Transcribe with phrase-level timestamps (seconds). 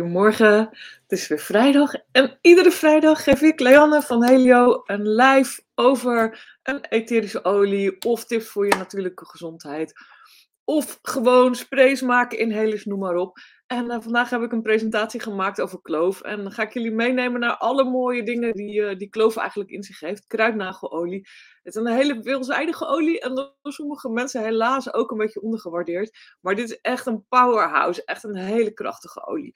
[0.00, 0.56] Goedemorgen,
[1.02, 6.46] het is weer vrijdag en iedere vrijdag geef ik Leanne van Helio een live over
[6.62, 9.92] een etherische olie of tips voor je natuurlijke gezondheid.
[10.64, 13.38] Of gewoon sprays maken, inhalers, noem maar op.
[13.66, 16.20] En uh, vandaag heb ik een presentatie gemaakt over kloof.
[16.20, 19.70] En dan ga ik jullie meenemen naar alle mooie dingen die, uh, die kloof eigenlijk
[19.70, 20.26] in zich heeft.
[20.26, 21.28] Kruidnagelolie.
[21.62, 26.36] Het is een hele veelzijdige olie en door sommige mensen helaas ook een beetje ondergewaardeerd.
[26.40, 28.04] Maar dit is echt een powerhouse.
[28.04, 29.54] Echt een hele krachtige olie.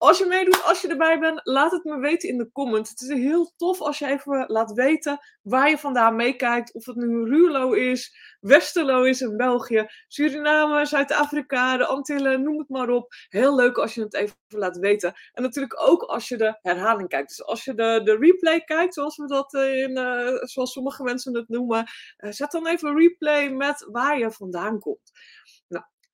[0.00, 2.90] Als je meedoet, als je erbij bent, laat het me weten in de comments.
[2.90, 6.74] Het is heel tof als je even laat weten waar je vandaan meekijkt.
[6.74, 12.68] Of het nu Ruurlo is, Westerlo is in België, Suriname, Zuid-Afrika, de Antillen, noem het
[12.68, 13.12] maar op.
[13.28, 15.14] Heel leuk als je het even laat weten.
[15.32, 17.28] En natuurlijk ook als je de herhaling kijkt.
[17.28, 21.34] Dus als je de, de replay kijkt, zoals we dat in, uh, zoals sommige mensen
[21.34, 21.84] het noemen,
[22.18, 25.10] uh, zet dan even replay met waar je vandaan komt.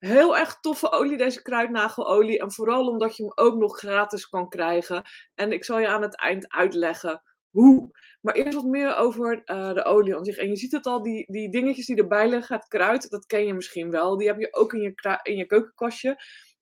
[0.06, 2.40] Heel erg toffe olie, deze kruidnagelolie.
[2.40, 5.02] En vooral omdat je hem ook nog gratis kan krijgen.
[5.34, 7.90] En ik zal je aan het eind uitleggen hoe.
[8.20, 10.36] Maar eerst wat meer over uh, de olie aan zich.
[10.36, 13.46] En je ziet het al, die, die dingetjes die erbij liggen, het kruid, dat ken
[13.46, 14.16] je misschien wel.
[14.16, 16.16] Die heb je ook in je, in je keukenkastje.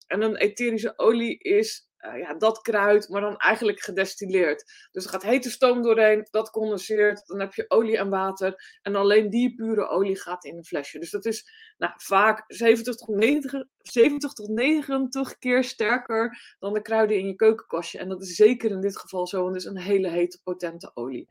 [0.06, 4.88] En een etherische olie is uh, ja, dat kruid, maar dan eigenlijk gedestilleerd.
[4.90, 8.78] Dus er gaat hete stoom doorheen, dat condenseert, dan heb je olie en water.
[8.82, 10.98] En alleen die pure olie gaat in een flesje.
[10.98, 16.82] Dus dat is nou, vaak 70 tot, 90, 70 tot 90 keer sterker dan de
[16.82, 17.98] kruiden in je keukenkastje.
[17.98, 20.90] En dat is zeker in dit geval zo, want het is een hele hete, potente
[20.94, 21.28] olie.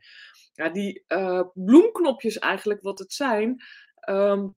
[0.52, 3.62] Ja, die uh, bloemknopjes eigenlijk, wat het zijn...
[4.08, 4.54] Um,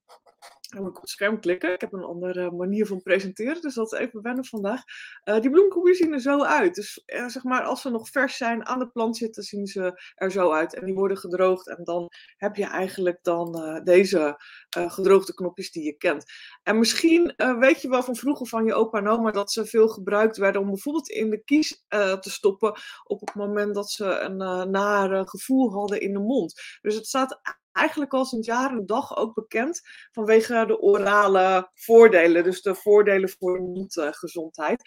[0.67, 1.73] dan moet ik op het scherm klikken.
[1.73, 4.81] Ik heb een andere manier van presenteren, dus dat is even wennen vandaag.
[5.25, 6.75] Uh, die bloemkoekjes zien er zo uit.
[6.75, 10.01] Dus uh, zeg maar, als ze nog vers zijn, aan de plant zitten, zien ze
[10.15, 10.75] er zo uit.
[10.75, 14.35] En die worden gedroogd en dan heb je eigenlijk dan uh, deze
[14.69, 16.23] gedroogde knopjes die je kent.
[16.63, 19.87] En misschien weet je wel van vroeger van je opa en oma dat ze veel
[19.87, 24.37] gebruikt werden om bijvoorbeeld in de kies te stoppen op het moment dat ze een
[24.71, 26.61] nare gevoel hadden in de mond.
[26.81, 27.39] Dus het staat
[27.77, 32.43] eigenlijk al sinds jaren dag ook bekend vanwege de orale voordelen.
[32.43, 34.81] Dus de voordelen voor mondgezondheid.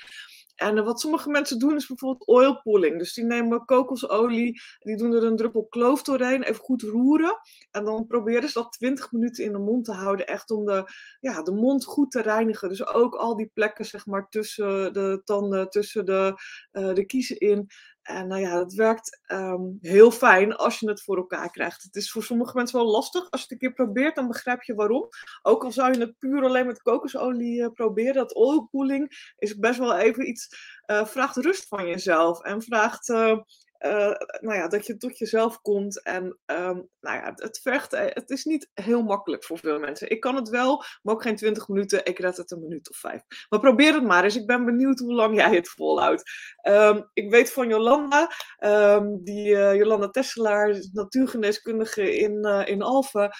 [0.60, 2.98] En eh, wat sommige mensen doen is bijvoorbeeld oil pulling.
[2.98, 7.38] Dus die nemen kokosolie, die doen er een druppel kloof doorheen, even goed roeren.
[7.70, 10.84] En dan proberen ze dat 20 minuten in de mond te houden, echt om de,
[11.20, 12.68] ja, de mond goed te reinigen.
[12.68, 16.34] Dus ook al die plekken zeg maar, tussen de tanden, tussen de,
[16.72, 17.66] uh, de kiezen in.
[18.02, 21.82] En nou ja, dat werkt um, heel fijn als je het voor elkaar krijgt.
[21.82, 23.30] Het is voor sommige mensen wel lastig.
[23.30, 25.08] Als je het een keer probeert, dan begrijp je waarom.
[25.42, 28.14] Ook al zou je het puur alleen met kokosolie uh, proberen.
[28.14, 30.48] Dat oilpooling is best wel even iets...
[30.86, 32.42] Uh, vraagt rust van jezelf.
[32.42, 33.08] En vraagt...
[33.08, 33.38] Uh,
[33.80, 36.02] uh, nou ja, dat je tot jezelf komt.
[36.02, 40.10] En um, nou ja, het vergt, het is niet heel makkelijk voor veel mensen.
[40.10, 42.04] Ik kan het wel, maar ook geen 20 minuten.
[42.04, 43.22] Ik red het een minuut of vijf.
[43.48, 44.36] Maar probeer het maar eens.
[44.36, 46.30] Ik ben benieuwd hoe lang jij het volhoudt.
[46.68, 53.30] Um, ik weet van Jolanda, um, die uh, Jolanda Tesselaar, natuurgeneeskundige in, uh, in Alphen.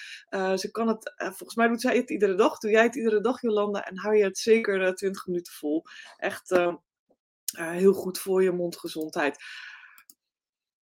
[0.55, 2.57] ze kan het, volgens mij doet zij het iedere dag.
[2.57, 3.85] Doe jij het iedere dag, Jolanda?
[3.85, 5.83] En hou je het zeker 20 minuten vol.
[6.17, 6.59] Echt
[7.57, 9.37] heel goed voor je mondgezondheid.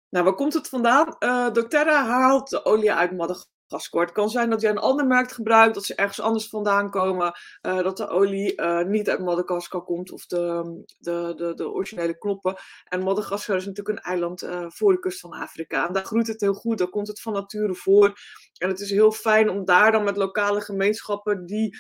[0.09, 1.15] Nou, waar komt het vandaan?
[1.19, 4.01] Uh, doTERRA haalt de olie uit Madagaskar.
[4.01, 7.33] Het kan zijn dat jij een ander merk gebruikt, dat ze ergens anders vandaan komen,
[7.61, 10.63] uh, dat de olie uh, niet uit Madagaskar komt of de,
[10.97, 12.55] de, de, de, originele knoppen.
[12.83, 15.87] En Madagaskar is natuurlijk een eiland voor de kust van Afrika.
[15.87, 18.13] En daar groeit het heel goed, daar komt het van nature voor.
[18.57, 21.77] En het is heel fijn om daar dan met lokale gemeenschappen die,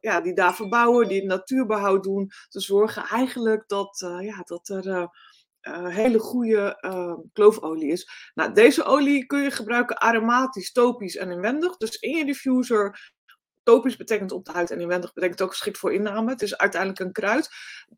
[0.00, 5.10] ja, die daar verbouwen, die het natuurbehoud doen, te zorgen eigenlijk dat, ja, dat er
[5.62, 8.30] uh, hele goede uh, kloofolie is.
[8.34, 11.76] Nou, deze olie kun je gebruiken aromatisch, topisch en inwendig.
[11.76, 13.12] Dus in je diffuser
[13.68, 16.30] Topisch betekent op de huid en inwendig betekent ook geschikt voor inname.
[16.30, 17.48] Het is uiteindelijk een kruid.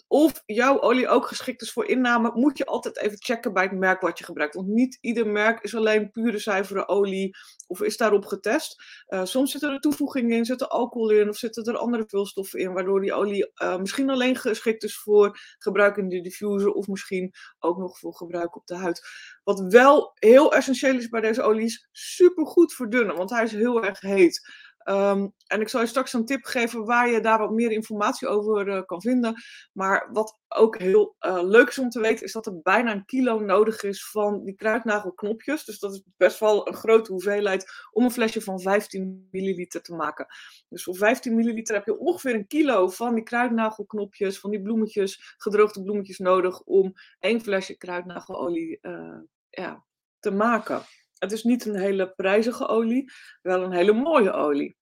[0.08, 3.72] Of jouw olie ook geschikt is voor inname, moet je altijd even checken bij het
[3.72, 4.54] merk wat je gebruikt.
[4.54, 7.36] Want niet ieder merk is alleen pure zuivere olie
[7.66, 8.82] of is daarop getest.
[9.08, 12.60] Uh, soms zitten er toevoegingen in, zit er alcohol in of zitten er andere vulstoffen
[12.60, 16.86] in, waardoor die olie uh, misschien alleen geschikt is voor gebruik in de diffuser of
[16.86, 19.08] misschien ook nog voor gebruik op de huid.
[19.44, 23.52] Wat wel heel essentieel is bij deze olie is super goed verdunnen, want hij is
[23.52, 24.40] heel erg heet.
[24.84, 28.28] Um, en ik zal je straks een tip geven waar je daar wat meer informatie
[28.28, 29.42] over uh, kan vinden.
[29.72, 33.04] Maar wat ook heel uh, leuk is om te weten, is dat er bijna een
[33.04, 35.64] kilo nodig is van die kruidnagelknopjes.
[35.64, 39.94] Dus dat is best wel een grote hoeveelheid om een flesje van 15 milliliter te
[39.94, 40.26] maken.
[40.68, 45.34] Dus voor 15 milliliter heb je ongeveer een kilo van die kruidnagelknopjes, van die bloemetjes,
[45.36, 49.18] gedroogde bloemetjes nodig om één flesje kruidnagelolie uh,
[49.50, 49.84] ja,
[50.18, 50.82] te maken.
[51.20, 53.12] Het is niet een hele prijzige olie,
[53.42, 54.78] wel een hele mooie olie.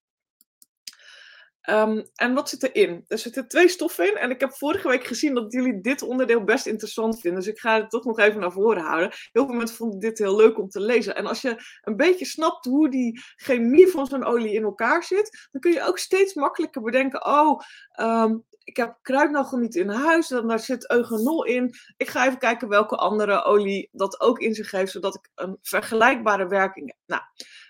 [1.69, 3.05] Ehm, en wat zit erin?
[3.07, 4.17] Er zitten twee stoffen in.
[4.17, 7.41] En ik heb vorige week gezien dat jullie dit onderdeel best interessant vinden.
[7.41, 9.13] Dus ik ga het toch nog even naar voren houden.
[9.33, 11.17] Heel veel mensen vonden dit heel leuk om te lezen.
[11.17, 15.49] En als je een beetje snapt hoe die chemie van zo'n olie in elkaar zit,
[15.51, 18.37] dan kun je ook steeds makkelijker bedenken: oh, ehm,
[18.69, 21.75] ik heb kruidnagel niet in huis, dan daar zit eugenol in.
[21.97, 25.59] Ik ga even kijken welke andere olie dat ook in zich heeft, zodat ik een
[25.63, 26.97] vergelijkbare werking heb.
[27.07, 27.23] Nou,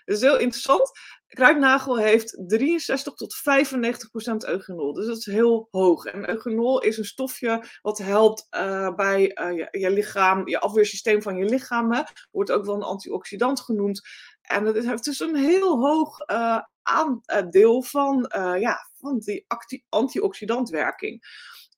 [0.05, 0.91] dat is heel interessant.
[1.27, 6.05] Kruidnagel heeft 63 tot 95 procent eugenol, dus dat is heel hoog.
[6.05, 11.37] En eugenol is een stofje wat helpt uh, bij uh, je, lichaam, je afweersysteem van
[11.37, 12.05] je lichaam.
[12.31, 14.01] Wordt ook wel een antioxidant genoemd.
[14.41, 16.59] En het heeft dus een heel hoog uh,
[16.89, 19.45] aandeel van, ja, van die
[19.89, 21.23] antioxidantwerking.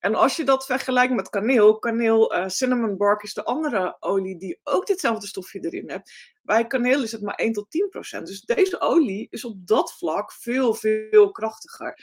[0.02, 4.38] En als je dat vergelijkt met kaneel, kaneel uh, cinnamon bark is de andere olie
[4.38, 6.12] die ook ditzelfde stofje erin heeft.
[6.44, 8.28] Bij kaneel is het maar 1 tot 10 procent.
[8.28, 12.00] Dus deze olie is op dat vlak veel, veel krachtiger.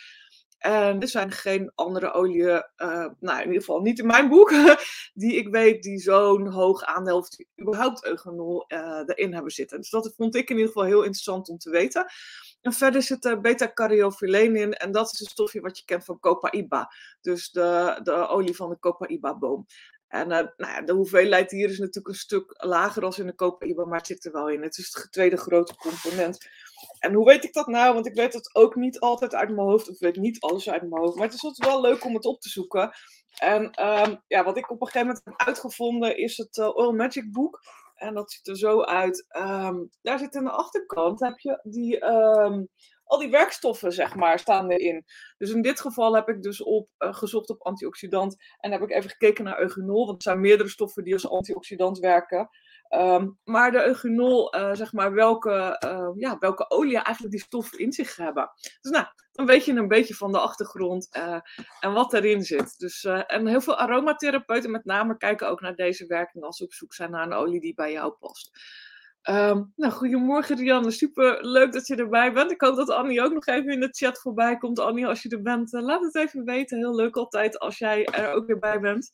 [0.58, 4.50] En er zijn geen andere oliën, uh, nou in ieder geval niet in mijn boek,
[5.14, 7.26] die ik weet die zo'n hoog aandeel
[7.60, 8.64] überhaupt eugenol
[9.06, 9.78] erin hebben zitten.
[9.78, 12.06] Dus dat vond ik in ieder geval heel interessant om te weten.
[12.60, 14.72] En verder zit er beta-caryophyleen in.
[14.72, 16.92] En dat is een stofje wat je kent van Copaiba.
[17.20, 19.66] Dus de, de olie van de Copaiba-boom.
[20.08, 23.34] En uh, nou ja, de hoeveelheid hier is natuurlijk een stuk lager als in de
[23.34, 24.62] Copaiba, maar het zit er wel in.
[24.62, 26.38] Het is het tweede grote component.
[26.98, 27.94] En hoe weet ik dat nou?
[27.94, 29.88] Want ik weet het ook niet altijd uit mijn hoofd.
[29.88, 31.14] Of ik weet niet alles uit mijn hoofd.
[31.14, 32.92] Maar het is altijd wel leuk om het op te zoeken.
[33.38, 36.92] En um, ja, wat ik op een gegeven moment heb uitgevonden is het uh, Oil
[36.92, 37.60] Magic boek.
[37.98, 39.26] En dat ziet er zo uit.
[39.36, 42.68] Um, daar zit aan de achterkant heb je die, um,
[43.04, 45.04] al die werkstoffen, zeg maar, staan erin.
[45.38, 48.36] Dus in dit geval heb ik dus op, uh, gezocht op antioxidant.
[48.58, 50.06] En heb ik even gekeken naar eugenol.
[50.06, 52.48] Want er zijn meerdere stoffen die als antioxidant werken.
[52.90, 57.78] Um, maar de eugenol, uh, zeg maar, welke, uh, ja, welke olie eigenlijk die stoffen
[57.78, 58.50] in zich hebben.
[58.80, 61.40] Dus nou, dan weet je een beetje van de achtergrond uh,
[61.80, 62.78] en wat erin zit.
[62.78, 66.72] Dus, en heel veel aromatherapeuten met name kijken ook naar deze werking als ze op
[66.72, 68.50] zoek zijn naar een olie die bij jou past.
[69.28, 72.50] Um, nou, goedemorgen Rianne, super leuk dat je erbij bent.
[72.50, 74.78] Ik hoop dat Annie ook nog even in de chat voorbij komt.
[74.78, 76.78] Annie, als je er bent, laat het even weten.
[76.78, 79.10] Heel leuk altijd als jij er ook weer bij bent.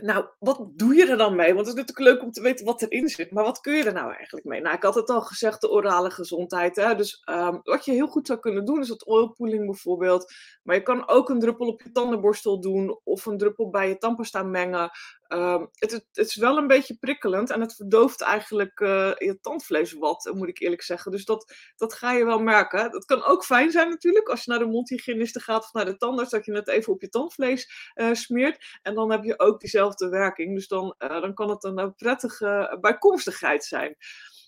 [0.00, 1.54] Nou, wat doe je er dan mee?
[1.54, 3.30] Want het is natuurlijk leuk om te weten wat erin zit.
[3.30, 4.60] Maar wat kun je er nou eigenlijk mee?
[4.60, 6.76] Nou, ik had het al gezegd, de orale gezondheid.
[6.76, 6.94] Hè?
[6.94, 10.32] Dus um, wat je heel goed zou kunnen doen, is het oilpooling bijvoorbeeld.
[10.62, 13.00] Maar je kan ook een druppel op je tandenborstel doen.
[13.04, 14.90] Of een druppel bij je tandpasta mengen.
[15.28, 17.50] Um, het, het, is wel een beetje prikkelend.
[17.50, 21.12] En het verdooft eigenlijk uh, je tandvlees wat, moet ik eerlijk zeggen.
[21.12, 22.90] Dus dat, dat ga je wel merken.
[22.90, 24.28] Dat kan ook fijn zijn natuurlijk.
[24.28, 26.30] Als je naar de mondhygiëniste gaat of naar de tandarts.
[26.30, 28.78] Dat je het even op je tandvlees uh, smeert.
[28.82, 30.54] En dan heb je ook diezelfde werking.
[30.54, 33.96] Dus dan, uh, dan kan het een prettige bijkomstigheid zijn.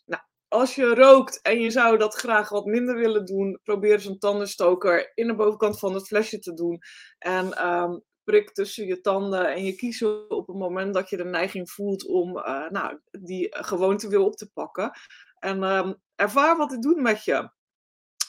[0.06, 4.19] Nou, als je rookt en je zou dat graag wat minder willen doen, probeer zo'n
[4.19, 6.79] tandenstoker in de bovenkant van het flesje te doen.
[7.19, 8.03] En um,
[8.53, 12.37] tussen je tanden en je kiezen op het moment dat je de neiging voelt om
[12.37, 14.91] uh, nou, die gewoonte weer op te pakken.
[15.38, 17.50] En um, ervaar wat het doet met je.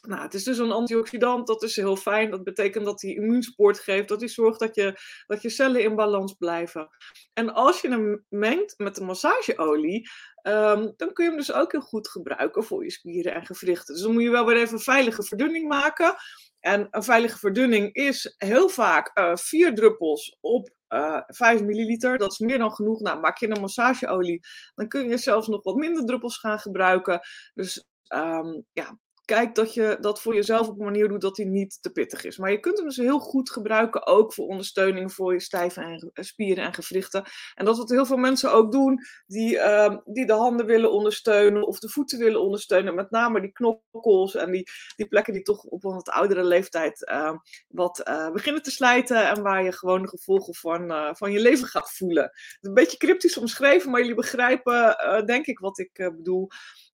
[0.02, 2.32] Nou, het is dus een antioxidant, dat is heel fijn.
[2.32, 5.96] Dat betekent dat hij immuunspoort geeft, dat hij zorgt dat je, dat je cellen in
[5.96, 6.90] balans blijven.
[7.34, 10.10] En als je hem mengt met de massageolie,
[10.44, 13.94] um, dan kun je hem dus ook heel goed gebruiken voor je spieren en gewrichten.
[13.94, 16.16] Dus dan moet je wel weer even een veilige verdunning maken.
[16.60, 22.18] En een veilige verdunning is heel vaak uh, vier druppels op uh, eh, 5 milliliter.
[22.18, 23.00] Dat is meer dan genoeg.
[23.00, 24.40] Nou, maak je een massageolie,
[24.76, 27.20] dan kun je zelfs nog wat minder druppels gaan gebruiken.
[27.54, 28.98] Dus um, ja,
[29.32, 32.24] kijk dat je dat voor jezelf op een manier doet dat hij niet te pittig
[32.24, 32.38] is.
[32.38, 36.12] Maar je kunt hem dus heel goed gebruiken, ook voor ondersteuning voor je stijve en,
[36.14, 37.24] eh, spieren en gewrichten.
[37.56, 41.68] En dat wat heel veel mensen ook doen, die, uh, die de handen willen ondersteunen
[41.68, 42.96] of de voeten willen ondersteunen.
[42.96, 47.10] Met name die knokkels en die, die plekken die toch op een wat oudere leeftijd
[47.12, 47.34] uh,
[47.68, 49.30] wat uh, beginnen te slijten.
[49.30, 52.32] En waar je gewoon de gevolgen van, van je leven gaat voelen.
[52.62, 56.48] Een beetje cryptisch omschreven, maar jullie begrijpen denk ik wat ik bedoel.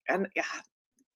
[0.04, 0.46] En ja,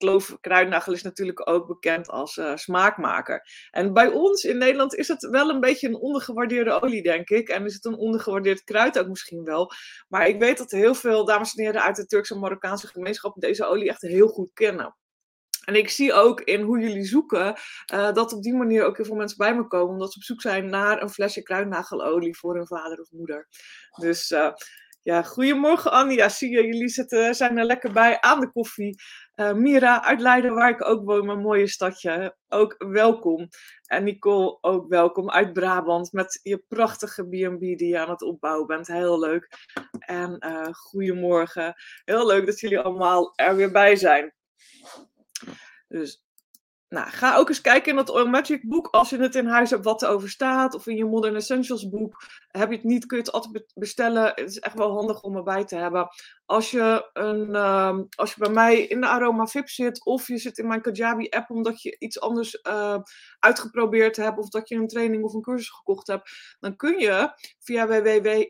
[0.02, 3.48] kloof kruidnagel is natuurlijk ook bekend als uh, smaakmaker.
[3.72, 7.50] En bij ons in Nederland is het wel een beetje een ondergewaardeerde olie, denk ik.
[7.50, 9.72] En is het een ondergewaardeerd kruid ook misschien wel.
[10.08, 13.42] Maar ik weet dat heel veel dames en heren uit de Turkse en Marokkaanse gemeenschap
[13.42, 14.96] deze olie echt heel goed kennen.
[15.62, 17.56] En ik zie ook in hoe jullie zoeken
[17.94, 20.24] uh, dat op die manier ook heel veel mensen bij me komen, omdat ze op
[20.24, 23.48] zoek zijn naar een flesje kruidnagelolie voor hun vader of moeder.
[24.00, 24.52] Dus uh,
[25.04, 26.30] ja, goedemorgen Annie.
[26.30, 29.02] Zie je, jullie zitten, zijn er lekker bij aan de koffie.
[29.36, 33.48] Uh, Mira uit Leiden, waar ik ook woon, mijn mooie stadje, ook welkom.
[33.86, 38.68] En Nicole, ook welkom uit Brabant met je prachtige B&B die je aan het opbouwen
[38.68, 38.88] bent.
[38.88, 39.48] Heel leuk.
[40.00, 41.74] En uh, goedemorgen.
[42.04, 44.34] Heel leuk dat jullie allemaal er weer bij zijn.
[45.88, 46.24] Dus
[46.92, 48.88] nou, ga ook eens kijken in dat Oil Magic boek.
[48.88, 50.74] Als je het in huis hebt wat erover staat.
[50.74, 52.24] Of in je Modern Essentials boek.
[52.48, 54.26] Heb je het niet, kun je het altijd bestellen.
[54.26, 56.08] Het is echt wel handig om erbij te hebben.
[56.46, 60.06] Als je, een, uh, als je bij mij in de Aroma VIP zit.
[60.06, 62.98] Of je zit in mijn Kajabi app omdat je iets anders uh,
[63.40, 64.38] uitgeprobeerd hebt.
[64.38, 66.56] Of dat je een training of een cursus gekocht hebt.
[66.60, 67.88] Dan kun je via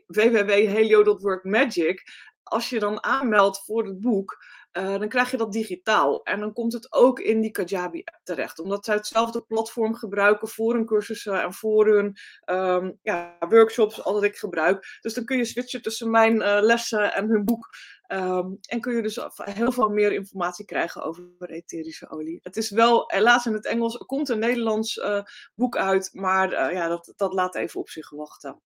[0.08, 2.02] www.helio.workmagic.
[2.42, 4.38] Als je dan aanmeldt voor het boek
[4.72, 6.22] uh, dan krijg je dat digitaal.
[6.22, 8.58] En dan komt het ook in die Kajabi-app terecht.
[8.58, 14.12] Omdat zij hetzelfde platform gebruiken voor hun cursussen en voor hun um, ja, workshops, al
[14.12, 14.98] dat ik gebruik.
[15.00, 17.68] Dus dan kun je switchen tussen mijn uh, lessen en hun boek.
[18.08, 22.38] Um, en kun je dus heel veel meer informatie krijgen over etherische olie.
[22.42, 25.22] Het is wel helaas in het Engels, er komt een Nederlands uh,
[25.54, 28.60] boek uit, maar ja, dat, dat laat even op zich wachten.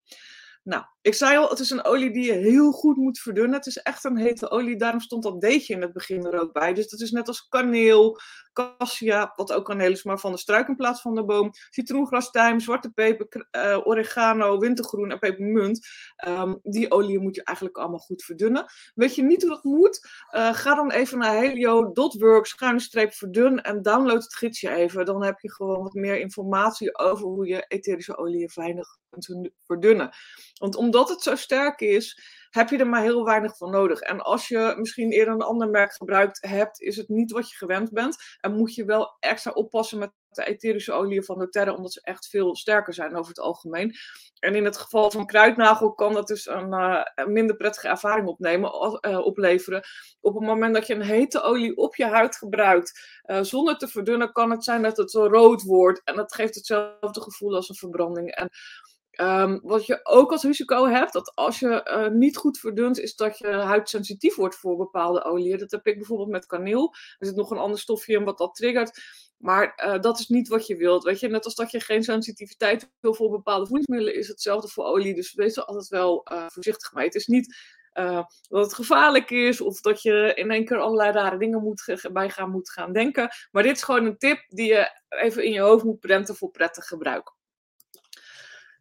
[0.66, 3.56] Nou, ik zei al, het is een olie die je heel goed moet verdunnen.
[3.56, 6.52] Het is echt een hete olie, daarom stond dat deetje in het begin er ook
[6.52, 6.74] bij.
[6.74, 8.20] Dus dat is net als kaneel,
[8.52, 11.50] cassia, wat ook kaneel is, maar van de struik in plaats van de boom.
[11.70, 15.86] Citroengras, tijm, zwarte peper, uh, oregano, wintergroen en pepermunt.
[16.28, 18.64] Um, die olie moet je eigenlijk allemaal goed verdunnen.
[18.94, 20.08] Weet je niet hoe dat moet?
[20.30, 25.04] Uh, ga dan even naar helio.work, schuine verdun en download het gidsje even.
[25.04, 30.10] Dan heb je gewoon wat meer informatie over hoe je etherische olie weinig kunt verdunnen.
[30.58, 32.20] Want omdat het zo sterk is,
[32.50, 34.00] heb je er maar heel weinig van nodig.
[34.00, 37.56] En als je misschien eerder een ander merk gebruikt hebt, is het niet wat je
[37.56, 38.16] gewend bent.
[38.40, 42.28] En moet je wel extra oppassen met de etherische oliën van doTERRA, omdat ze echt
[42.28, 43.94] veel sterker zijn over het algemeen.
[44.38, 48.70] En in het geval van kruidnagel kan dat dus een, uh, minder prettige ervaring opnemen,
[49.00, 49.82] uh, opleveren.
[50.20, 53.88] Op het moment dat je een hete olie op je huid gebruikt, uh, zonder te
[53.88, 56.00] verdunnen, kan het zijn dat het zo rood wordt.
[56.04, 58.30] En dat geeft hetzelfde gevoel als een verbranding.
[58.30, 58.48] En
[59.20, 63.16] Um, wat je ook als risico hebt, dat als je uh, niet goed verdunt, is
[63.16, 65.58] dat je huid sensitief wordt voor bepaalde oliën.
[65.58, 66.94] Dat heb ik bijvoorbeeld met kaneel.
[67.18, 69.02] Er zit nog een ander stofje in wat dat triggert.
[69.36, 71.04] Maar uh, dat is niet wat je wilt.
[71.04, 74.84] Weet je, net als dat je geen sensitiviteit wil voor bepaalde voedingsmiddelen, is hetzelfde voor
[74.84, 75.14] olie.
[75.14, 77.04] Dus wees er altijd wel uh, voorzichtig mee.
[77.04, 77.56] Het is niet
[78.48, 82.30] dat het gevaarlijk is of dat je in één keer allerlei rare dingen moet, bij
[82.30, 83.28] gaan moet gaan denken.
[83.50, 86.50] Maar dit is gewoon een tip die je even in je hoofd moet prenten voor
[86.50, 87.34] prettig gebruik.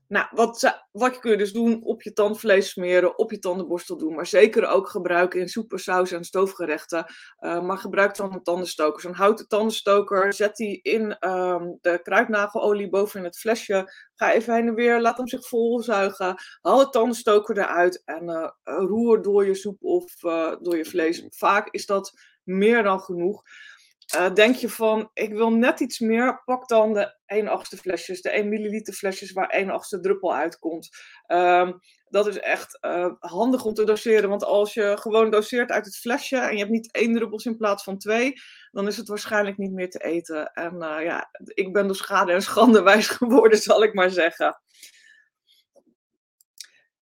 [0.07, 1.83] Nou, wat, wat kun je dus doen?
[1.83, 4.15] Op je tandvlees smeren, op je tandenborstel doen.
[4.15, 7.05] Maar zeker ook gebruiken in soepen, saus en stoofgerechten.
[7.39, 9.01] Uh, maar gebruik dan een tandenstoker.
[9.01, 10.33] Zo'n houten tandenstoker.
[10.33, 13.93] Zet die in um, de kruidnagelolie boven in het flesje.
[14.15, 15.01] Ga even heen en weer.
[15.01, 16.35] Laat hem zich volzuigen.
[16.61, 18.01] Haal de tandenstoker eruit.
[18.05, 21.25] En uh, roer door je soep of uh, door je vlees.
[21.29, 23.43] Vaak is dat meer dan genoeg.
[24.15, 28.21] Uh, denk je van, ik wil net iets meer, pak dan de 1 achtste flesjes,
[28.21, 30.89] de 1 milliliter flesjes waar 1 achtste druppel uitkomt.
[31.27, 35.85] Um, dat is echt uh, handig om te doseren, want als je gewoon doseert uit
[35.85, 38.33] het flesje en je hebt niet één druppels in plaats van twee,
[38.71, 40.53] dan is het waarschijnlijk niet meer te eten.
[40.53, 44.59] En uh, ja, ik ben door schade en schande wijs geworden, zal ik maar zeggen.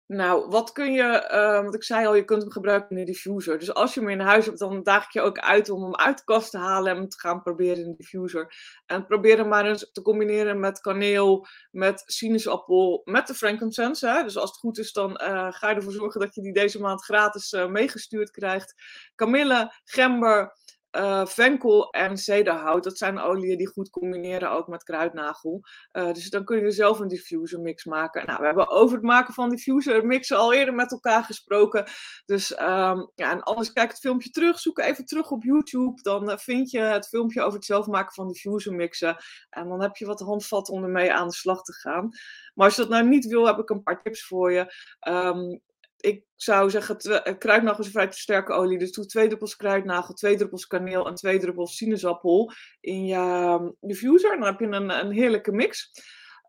[0.08, 3.12] Nou, wat kun je, uh, want ik zei al, je kunt hem gebruiken in de
[3.12, 3.60] diffuser.
[3.60, 5.96] Dus als je hem in huis hebt, dan daag ik je ook uit om hem
[5.96, 8.54] uit de kast te halen en hem te gaan proberen in de diffuser.
[8.86, 14.08] En probeer hem maar eens te combineren met kaneel, met sinaasappel, met de frankincense.
[14.08, 14.24] Hè?
[14.24, 16.80] Dus als het goed is, dan uh, ga je ervoor zorgen dat je die deze
[16.80, 18.74] maand gratis uh, meegestuurd krijgt.
[19.16, 20.58] Kamille, gember,
[20.98, 25.62] uh, venkel en zederhout, dat zijn oliën die goed combineren ook met kruidnagel.
[25.92, 28.26] Uh, dus dan kun je zelf een diffuser mix maken.
[28.26, 31.86] Nou, we hebben over het maken van diffuser mixen al eerder met elkaar gesproken.
[32.26, 36.02] Dus um, ja, en anders kijk het filmpje terug, zoek even terug op YouTube.
[36.02, 39.16] Dan uh, vind je het filmpje over het zelf maken van diffuser mixen.
[39.50, 42.10] En dan heb je wat handvatten om ermee aan de slag te gaan.
[42.54, 44.74] Maar als je dat nou niet wil, heb ik een paar tips voor je.
[45.08, 45.62] Um,
[46.04, 48.78] ik zou zeggen, eh, kruidnagel is een vrij sterke olie.
[48.78, 53.70] Dus doe twee druppels kruidnagel, twee druppels kaneel en twee druppels sinaasappel in je ehm,
[53.80, 54.38] diffuser.
[54.38, 55.92] Dan heb je een, een heerlijke mix.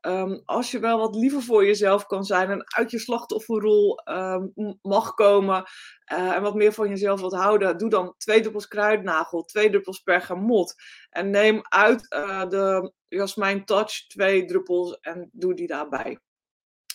[0.07, 4.53] Um, als je wel wat liever voor jezelf kan zijn en uit je slachtofferrol um,
[4.83, 5.65] mag komen
[6.13, 9.99] uh, en wat meer van jezelf wilt houden, doe dan twee druppels kruidnagel, twee druppels
[9.99, 10.75] pergamot.
[11.11, 16.19] En neem uit uh, de Jasmijn Touch twee druppels en doe die daarbij.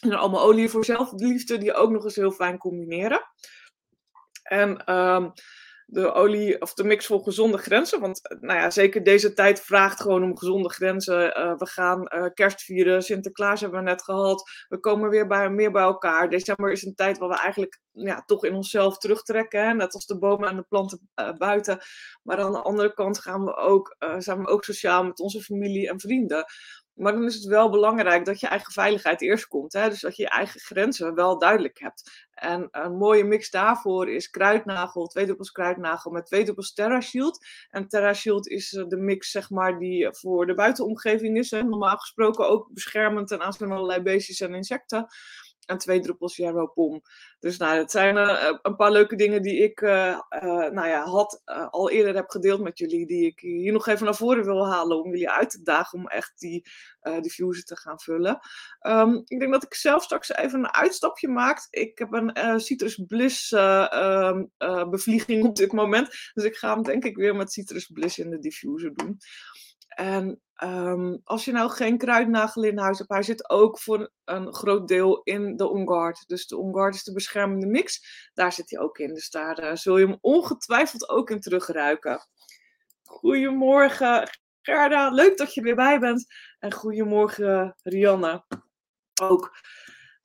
[0.01, 3.21] En allemaal olie voor zelfliefde, die ook nog eens heel fijn combineren.
[4.43, 5.33] En um,
[5.91, 7.99] de olie of de mix voor gezonde grenzen.
[7.99, 11.39] Want nou ja, zeker deze tijd vraagt gewoon om gezonde grenzen.
[11.39, 14.49] Uh, we gaan uh, kerst vieren, Sinterklaas hebben we net gehad.
[14.67, 16.29] We komen weer bij, meer bij elkaar.
[16.29, 19.67] December is een tijd waar we eigenlijk ja, toch in onszelf terugtrekken.
[19.67, 19.73] Hè?
[19.73, 21.79] Net als de bomen en de planten buiten.
[22.23, 25.89] Maar aan de andere kant gaan we ook, zijn we ook sociaal met onze familie
[25.89, 26.45] en vrienden.
[26.99, 29.73] Maar dan is het wel belangrijk dat je eigen veiligheid eerst komt.
[29.73, 29.89] Hè?
[29.89, 32.27] Dus dat je je eigen grenzen wel duidelijk hebt.
[32.33, 37.45] En een mooie mix daarvoor is kruidnagel, twee druppels kruidnagel met twee Terra Shield.
[37.69, 41.51] En Terra Shield is de mix zeg maar, die voor de buitenomgeving is.
[41.51, 41.63] Hè?
[41.63, 45.07] Normaal gesproken ook beschermend ten aanzien van allerlei beestjes en insecten
[45.69, 46.41] en twee druppels
[46.73, 47.01] Pom.
[47.39, 50.19] Dus nou, het zijn uh, een paar leuke dingen die ik uh,
[50.71, 53.05] nou ja, had, al eerder heb gedeeld met jullie.
[53.05, 56.07] Die ik hier nog even naar voren wil halen om jullie uit te dagen om
[56.07, 56.65] echt die
[57.21, 58.39] diffuser te gaan vullen.
[58.81, 61.67] Um, ik denk dat ik zelf straks even een uitstapje maak.
[61.69, 64.51] Ik heb een Citrus Bliss um,
[64.89, 66.31] bevlieging op dit moment.
[66.33, 69.17] Dus ik ga hem denk ik weer met Citrus Bliss in de diffuser doen.
[69.89, 74.53] En um, als je nou geen kruidnagel in huis hebt, hij zit ook voor een
[74.53, 76.27] groot deel in de OnGuard.
[76.27, 78.01] Dus de OnGuard is de beschermende mix.
[78.33, 79.13] Daar zit hij ook in.
[79.13, 82.27] Dus daar uh, zul je hem ongetwijfeld ook in terugruiken.
[83.03, 84.29] Goedemorgen
[84.61, 86.25] Gerda, leuk dat je er weer bij bent.
[86.59, 88.45] En goedemorgen Rianne
[89.21, 89.51] ook.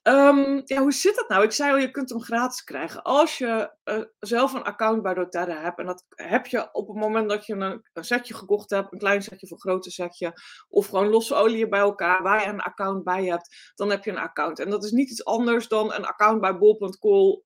[0.09, 1.45] Um, ja, hoe zit dat nou?
[1.45, 3.03] Ik zei al, je kunt hem gratis krijgen.
[3.03, 6.97] Als je uh, zelf een account bij doTERRA hebt, en dat heb je op het
[6.97, 10.33] moment dat je een, setje gekocht hebt, een klein setje of een grote setje,
[10.69, 14.11] of gewoon losse olie bij elkaar, waar je een account bij hebt, dan heb je
[14.11, 14.59] een account.
[14.59, 16.59] En dat is niet iets anders dan een account bij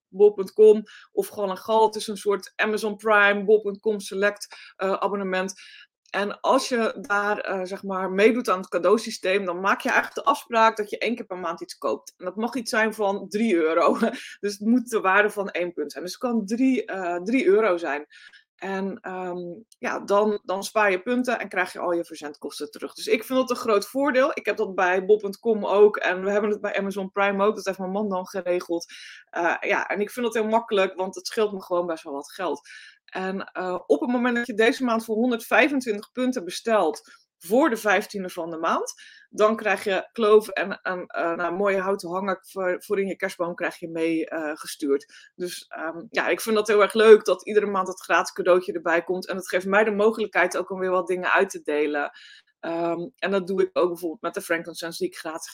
[0.08, 1.86] bol.com of gewoon een gal.
[1.86, 5.54] Het is een soort Amazon Prime, bol.com Select uh, abonnement.
[6.10, 10.24] En als je daar uh, zeg maar meedoet aan het cadeausysteem, dan maak je eigenlijk
[10.24, 12.14] de afspraak dat je één keer per maand iets koopt.
[12.16, 13.98] En dat mag iets zijn van 3 euro.
[14.40, 16.04] Dus het moet de waarde van één punt zijn.
[16.04, 18.06] Dus het kan 3, uh, 3 euro zijn.
[18.58, 22.94] En um, ja, dan, dan spaar je punten en krijg je al je verzendkosten terug.
[22.94, 24.30] Dus ik vind dat een groot voordeel.
[24.34, 27.56] Ik heb dat bij bob.com ook en we hebben het bij Amazon Prime ook.
[27.56, 28.92] Dat heeft mijn man dan geregeld.
[29.36, 32.12] Uh, ja, en ik vind dat heel makkelijk, want het scheelt me gewoon best wel
[32.12, 32.68] wat geld.
[33.10, 37.78] En uh, op het moment dat je deze maand voor 125 punten bestelt voor de
[37.78, 38.94] 15e van de maand,
[39.30, 43.16] dan krijg je kloof en een uh, nou, mooie houten hanger voor, voor, in je
[43.16, 45.30] kerstboom krijg je mee uh, gestuurd.
[45.34, 48.72] Dus um, ja, ik vind dat heel erg leuk dat iedere maand het gratis cadeautje
[48.72, 49.28] erbij komt.
[49.28, 52.10] En het geeft mij de mogelijkheid ook om weer wat dingen uit te delen.
[52.60, 55.52] Um, en dat doe ik ook bijvoorbeeld met de frankincense die ik gratis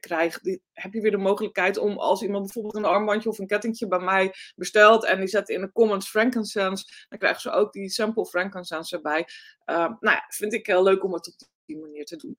[0.00, 0.40] krijg.
[0.72, 3.98] Heb je weer de mogelijkheid om als iemand bijvoorbeeld een armbandje of een kettingje bij
[3.98, 8.26] mij bestelt en die zet in de comments frankincense, dan krijgen ze ook die sample
[8.26, 9.18] frankincense erbij.
[9.66, 12.38] Um, nou ja, vind ik heel leuk om het op die manier te doen.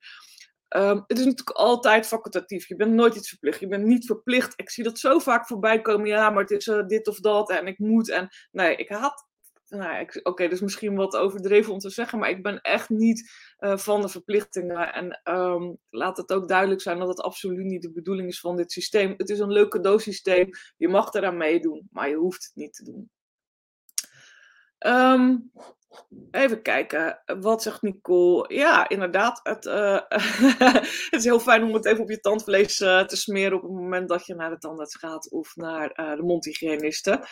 [0.75, 2.67] Um, het is natuurlijk altijd facultatief.
[2.67, 3.59] Je bent nooit iets verplicht.
[3.59, 4.53] Je bent niet verplicht.
[4.55, 6.07] Ik zie dat zo vaak voorbij komen.
[6.07, 8.09] Ja, maar het is uh, dit of dat en ik moet.
[8.09, 9.27] En nee, ik haat
[9.73, 13.77] nou, oké, dus misschien wat overdreven om te zeggen, maar ik ben echt niet uh,
[13.77, 14.93] van de verplichtingen.
[14.93, 18.55] En um, laat het ook duidelijk zijn dat het absoluut niet de bedoeling is van
[18.55, 19.13] dit systeem.
[19.17, 20.49] Het is een leuk cadeausysteem.
[20.77, 23.09] Je mag eraan meedoen, maar je hoeft het niet te doen.
[24.85, 25.51] Um,
[26.31, 28.53] Even kijken, wat zegt Nicole?
[28.53, 29.99] Ja, inderdaad, het, uh,
[31.09, 33.71] het is heel fijn om het even op je tandvlees uh, te smeren op het
[33.71, 37.25] moment dat je naar de tandarts gaat of naar uh, de mondhygiëniste.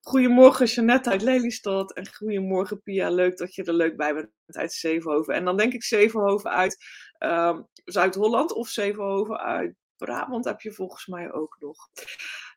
[0.00, 4.72] Goedemorgen Jeannette uit Lelystad en goedemorgen Pia, leuk dat je er leuk bij bent uit
[4.72, 5.34] Zevenhoven.
[5.34, 6.76] En dan denk ik Zevenhoven uit
[7.18, 11.76] ehm, Zuid-Holland of Zevenhoven uit Brabant heb je volgens mij ook nog.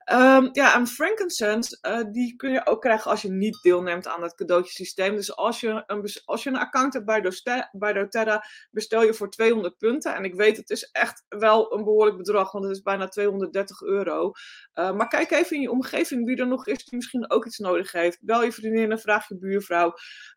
[0.05, 4.23] Um, ja, en frankincense, uh, die kun je ook krijgen als je niet deelneemt aan
[4.23, 5.15] het cadeautjesysteem.
[5.15, 9.13] Dus als je een, als je een account hebt bij, Doste, bij doTERRA, bestel je
[9.13, 10.15] voor 200 punten.
[10.15, 13.81] En ik weet, het is echt wel een behoorlijk bedrag, want het is bijna 230
[13.81, 14.31] euro.
[14.73, 17.57] Uh, maar kijk even in je omgeving wie er nog is die misschien ook iets
[17.57, 18.17] nodig heeft.
[18.21, 19.93] Bel je vriendin, vraag je buurvrouw.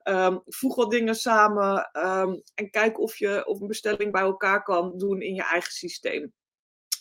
[0.08, 4.62] Um, voeg wat dingen samen um, en kijk of je of een bestelling bij elkaar
[4.62, 6.32] kan doen in je eigen systeem.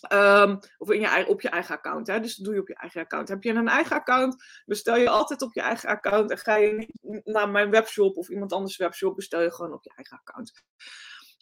[0.09, 2.07] Um, of in je, op je eigen account.
[2.07, 2.19] Hè?
[2.19, 3.29] Dus dat doe je op je eigen account.
[3.29, 6.31] Heb je een eigen account, bestel je altijd op je eigen account.
[6.31, 9.83] En ga je niet naar mijn webshop of iemand anders webshop, bestel je gewoon op
[9.83, 10.63] je eigen account.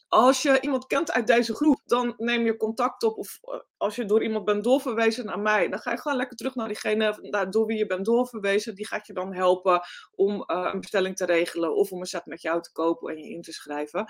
[0.07, 3.17] Als je iemand kent uit deze groep, dan neem je contact op.
[3.17, 6.37] Of eh, als je door iemand bent doorverwezen naar mij, dan ga je gewoon lekker
[6.37, 8.75] terug naar diegene door wie je bent doorverwezen.
[8.75, 9.81] Die gaat je dan helpen
[10.15, 13.21] om uh, een bestelling te regelen of om een set met jou te kopen en
[13.21, 14.05] je in te schrijven.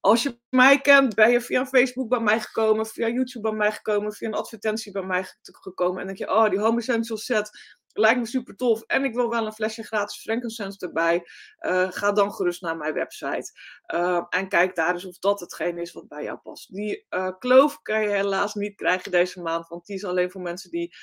[0.00, 3.72] Als je mij kent, ben je via Facebook bij mij gekomen, via YouTube bij mij
[3.72, 6.00] gekomen, via een advertentie bij mij gekomen.
[6.00, 8.82] En denk je, oh, die Home Essential set lijkt me super tof.
[8.82, 11.22] En ik wil wel een flesje gratis frankincense erbij.
[11.60, 13.52] Uh, ga dan gerust naar mijn website.
[13.94, 16.74] Uh, en kijk daar eens of dat hetgeen is wat bij jou past.
[16.74, 17.06] Die
[17.38, 19.68] kloof kan je helaas niet krijgen deze maand.
[19.68, 20.94] Want die is alleen voor mensen die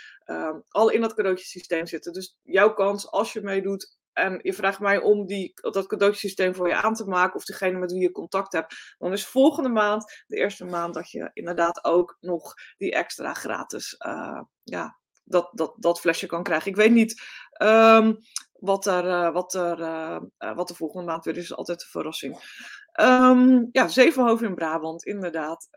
[0.70, 2.14] al in dat cadeautjesysteem zitten.
[2.14, 6.68] Dus jouw kans als je meedoet en je vraagt mij om die, dat cadeausysteem voor
[6.68, 10.24] je aan te maken, of degene met wie je contact hebt, dan is volgende maand
[10.28, 15.74] de eerste maand dat je inderdaad ook nog die extra gratis, uh, ja, dat, dat,
[15.78, 16.72] dat flesje kan krijgen.
[16.72, 17.22] Ik weet niet
[17.62, 18.18] um,
[18.54, 20.22] wat, er, uh, wat, er, uh,
[20.56, 22.62] wat de volgende maand weer is, altijd een verrassing.
[22.92, 25.68] Ehm, ja, Zevenhoven in Brabant, inderdaad.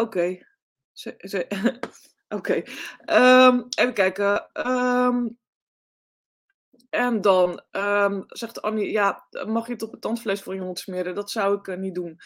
[0.00, 0.46] Oké.
[2.28, 2.62] Oké.
[3.04, 4.48] Ehm, even kijken.
[4.66, 5.38] Um,
[6.90, 10.78] en dan um, zegt Annie, ja, mag je het op het tandvlees voor je hond
[10.78, 11.14] smeren?
[11.14, 12.20] Dat zou ik uh, niet doen.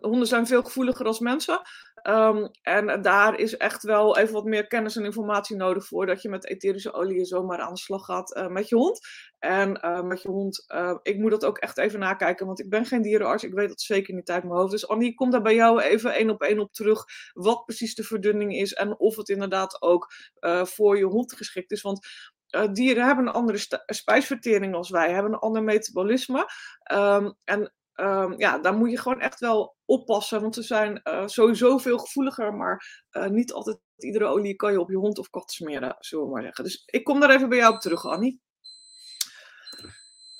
[0.00, 1.60] Honden zijn veel gevoeliger als mensen.
[2.08, 6.22] Um, en daar is echt wel even wat meer kennis en informatie nodig voor dat
[6.22, 9.00] je met etherische olie zomaar aan de slag gaat uh, met je hond.
[9.38, 10.64] En uh, met je hond,
[11.02, 13.44] ik moet dat ook echt even nakijken, want ik ben geen dierenarts.
[13.44, 14.70] Ik weet dat zeker niet uit mijn hoofd.
[14.70, 17.04] Dus Annie, kom daar bij jou even één op één op terug.
[17.32, 20.12] Wat precies de verdunning is en of het inderdaad ook
[20.62, 21.82] voor je hond geschikt is.
[21.82, 22.06] Want
[22.72, 26.46] dieren hebben een andere spijsvertering als wij, hebben een ander metabolisme.
[26.92, 31.26] Um, en um, ja, daar moet je gewoon echt wel oppassen, want ze zijn uh,
[31.26, 35.30] sowieso veel gevoeliger, maar uh, niet altijd iedere olie kan je op je hond of
[35.30, 36.64] kat smeren, zullen we maar zeggen.
[36.64, 38.40] Dus ik kom daar even bij jou op terug, Annie.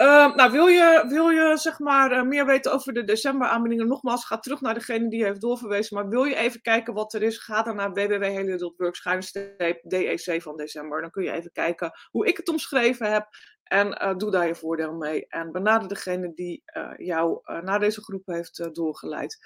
[0.02, 3.86] Uh, nou, wil je, wil je zeg maar uh, meer weten over de decemberaanbiedingen?
[3.86, 5.96] Nogmaals, ga terug naar degene die heeft doorverwezen.
[5.96, 7.38] Maar wil je even kijken wat er is?
[7.38, 11.00] Ga dan naar www.helio.work-dec van december.
[11.00, 13.28] Dan kun je even kijken hoe ik het omschreven heb.
[13.68, 15.26] En uh, doe daar je voordeel mee.
[15.28, 16.62] En benader degene die
[16.96, 19.38] jou naar deze groep heeft doorgeleid.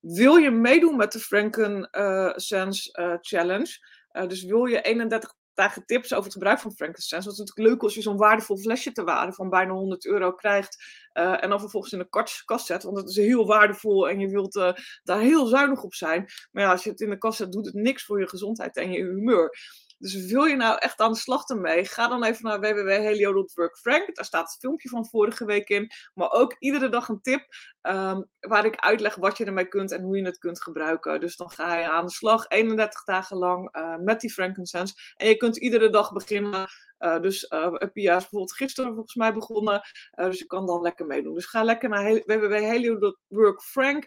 [0.00, 3.86] Wil je meedoen met de Frankensense Challenge?
[4.26, 7.26] dus wil je 31 dagen tips over het gebruik van frankincense.
[7.26, 10.06] Want het is natuurlijk leuk als je zo'n waardevol flesje te waarde van bijna 100
[10.06, 10.84] euro krijgt.
[11.14, 12.08] Uh, en dan vervolgens in de
[12.44, 12.82] kast, zet.
[12.82, 16.26] Want het is heel waardevol en je wilt uh, daar heel zuinig op zijn.
[16.50, 18.76] Maar ja, als je het in de kast zet, doet het niks voor je gezondheid
[18.76, 19.58] en je humeur.
[19.98, 21.84] Dus wil je nou echt aan de slag ermee?
[21.84, 24.16] Ga dan even naar www.helio.workfrank.
[24.16, 25.90] Daar staat het filmpje van vorige week in.
[26.14, 27.46] Maar ook iedere dag een tip
[27.82, 31.20] um, waar ik uitleg wat je ermee kunt en hoe je het kunt gebruiken.
[31.20, 34.94] Dus dan ga je aan de slag 31 dagen lang uh, met die frankincense.
[35.16, 36.68] En je kunt iedere dag beginnen.
[36.98, 39.80] Uh, dus uh, Pia is bijvoorbeeld gisteren volgens mij begonnen.
[40.14, 41.34] dus je kan dan lekker meedoen.
[41.34, 44.06] Dus ga lekker naar www.helio.workfrank.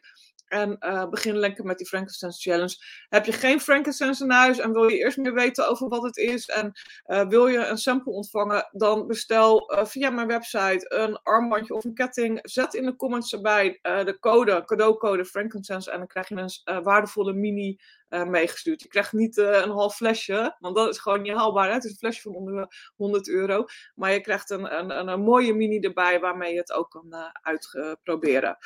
[0.52, 2.76] En uh, begin lekker met die Frankincense Challenge.
[3.10, 6.18] Heb je geen Frankincense in huis en wil je eerst meer weten over wat het
[6.18, 6.72] is en
[7.08, 11.84] uh, wil je een sample ontvangen, dan bestel uh, via mijn website een armbandje of
[11.84, 12.40] een ketting.
[12.42, 17.34] Zet in de comments erbij de code, cadeaucode Frankincense en dan krijg je een waardevolle
[17.34, 18.82] mini meegestuurd.
[18.82, 21.68] Je krijgt niet een half flesje, want dat is gewoon niet haalbaar.
[21.68, 21.74] Hè?
[21.74, 23.66] Het is een flesje van onder 100 euro.
[23.96, 28.58] Maar je krijgt een, een, een mooie mini erbij waarmee je het ook kan uitproberen.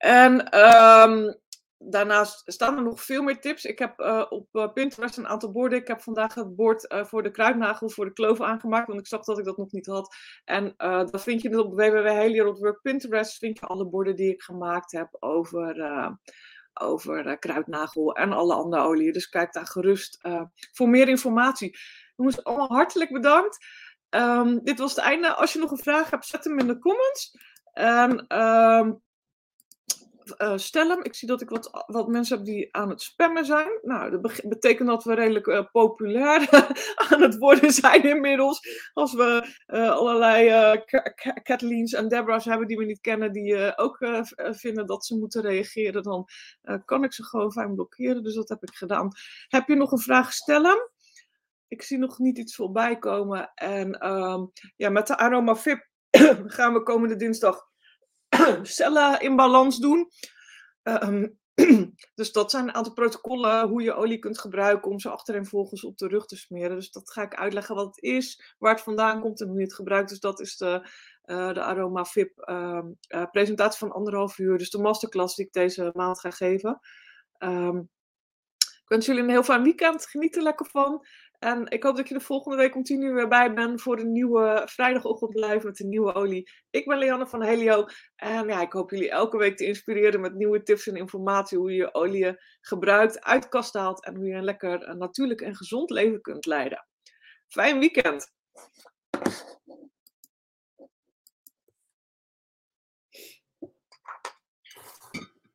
[0.00, 1.38] En um,
[1.78, 3.64] daarnaast staan er nog veel meer tips.
[3.64, 5.78] Ik heb uh, op uh, Pinterest een aantal borden.
[5.78, 9.06] Ik heb vandaag het bord uh, voor de kruidnagel, voor de kloof aangemaakt, want ik
[9.06, 10.14] zag dat ik dat nog niet had.
[10.44, 14.92] En dan vind je het op www.helierotwork Pinterest, vind je alle borden die ik gemaakt
[14.92, 15.76] heb over,
[16.74, 19.12] over kruidnagel en alle andere oliën.
[19.12, 20.18] Dus kijk daar gerust
[20.72, 21.78] voor meer informatie.
[22.16, 23.66] Jongens, allemaal hartelijk bedankt.
[24.10, 25.34] Um, dit was het einde.
[25.34, 27.36] Als je nog een vraag hebt, zet hem in de comments.
[27.72, 29.02] En um,
[30.38, 31.02] uh, stel hem.
[31.02, 33.78] Ik zie dat ik wat, wat mensen heb die aan het spammen zijn.
[33.82, 36.48] Nou, dat betekent dat we redelijk uh, populair
[37.08, 38.60] aan het worden zijn inmiddels.
[38.92, 40.78] Als we uh, allerlei
[41.42, 43.98] Kathleen's en Deborah's hebben die we niet kennen, die ook
[44.34, 46.28] vinden dat ze moeten reageren, dan
[46.84, 48.22] kan ik ze gewoon fijn blokkeren.
[48.22, 49.10] Dus dat heb ik gedaan.
[49.48, 50.32] Heb je nog een vraag?
[50.32, 50.88] Stel hem.
[51.68, 53.50] Ik zie nog niet iets voorbij komen.
[53.54, 55.88] En um, ja, met de Aroma VIP
[56.56, 57.69] gaan we komende dinsdag
[58.62, 60.10] cellen in balans doen.
[60.84, 61.24] Uh,
[62.14, 65.98] dus dat zijn een aantal protocollen hoe je olie kunt gebruiken om ze achtereenvolgens op
[65.98, 66.76] de rug te smeren.
[66.76, 69.64] Dus dat ga ik uitleggen wat het is, waar het vandaan komt en hoe je
[69.64, 70.08] het gebruikt.
[70.08, 70.88] Dus dat is de,
[71.24, 74.58] uh, de Aroma VIP uh, uh, presentatie van anderhalf uur.
[74.58, 76.80] Dus de masterclass die ik deze maand ga geven.
[77.38, 77.90] Um,
[78.58, 80.06] ik wens jullie een heel fijn weekend.
[80.06, 81.06] Geniet er lekker van.
[81.40, 84.62] En ik hoop dat je de volgende week continu weer bij bent voor de nieuwe
[84.66, 86.50] vrijdagochtend live met de nieuwe olie.
[86.70, 87.84] Ik ben Leanne van Helio
[88.16, 91.72] en ja, ik hoop jullie elke week te inspireren met nieuwe tips en informatie hoe
[91.72, 96.20] je olie gebruikt, uit kast haalt en hoe je een lekker natuurlijk en gezond leven
[96.20, 96.86] kunt leiden.
[97.48, 98.32] Fijn weekend!